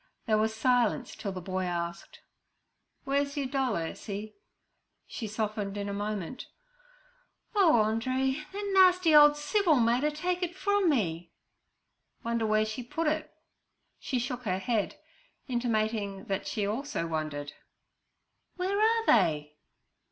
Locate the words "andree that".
7.83-8.71